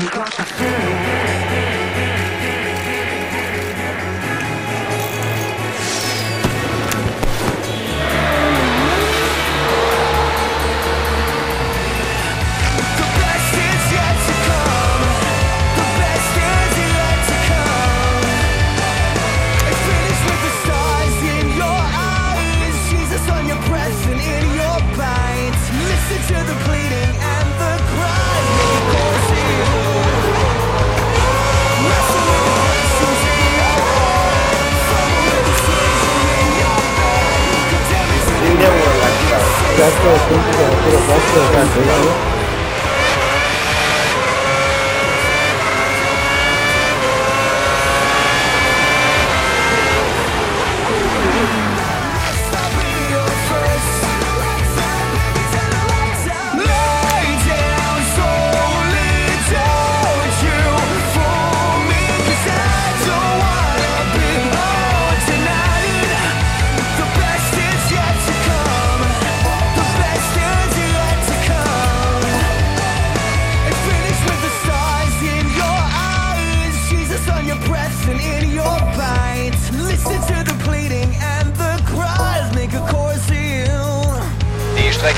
Because 0.00 0.38
I 0.38 0.44
feel 0.44 1.17
Gracias, 39.90 40.28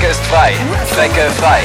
Flecke 0.01 0.13
ist 0.13 0.25
frei. 0.25 0.53
Flecke 0.87 1.29
frei. 1.29 1.61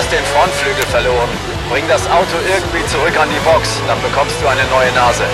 Hast 0.00 0.12
den 0.12 0.24
Frontflügel 0.24 0.84
verloren. 0.86 1.28
Bring 1.68 1.86
das 1.86 2.08
Auto 2.08 2.36
irgendwie 2.48 2.84
zurück 2.86 3.18
an 3.20 3.28
die 3.28 3.38
Box, 3.40 3.82
dann 3.86 4.00
bekommst 4.00 4.40
du 4.40 4.46
eine 4.48 4.64
neue 4.64 4.90
Nase. 4.92 5.24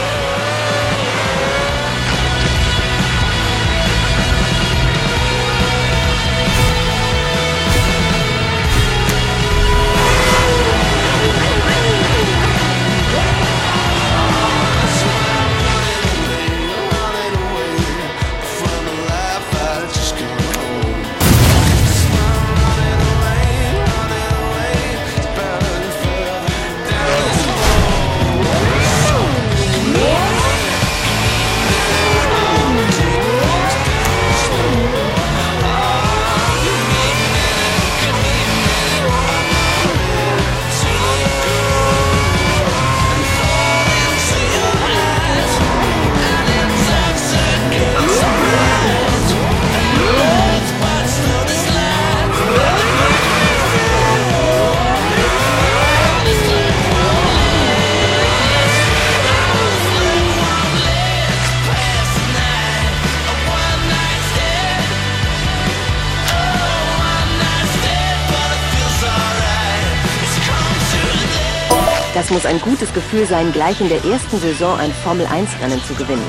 Das 72.17 72.31
muss 72.31 72.47
ein 72.47 72.59
gutes 72.63 72.95
Gefühl 72.95 73.27
sein, 73.27 73.53
gleich 73.53 73.79
in 73.79 73.91
der 73.91 74.03
ersten 74.03 74.39
Saison 74.39 74.79
ein 74.79 74.91
Formel-1-Rennen 74.91 75.85
zu 75.85 75.93
gewinnen. 75.93 76.25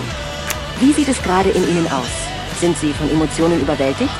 Wie 0.81 0.91
sieht 0.91 1.07
es 1.07 1.23
gerade 1.23 1.49
in 1.49 1.63
Ihnen 1.63 1.87
aus? 1.87 2.11
Sind 2.59 2.77
Sie 2.77 2.91
von 2.91 3.09
Emotionen 3.09 3.61
überwältigt? 3.61 4.11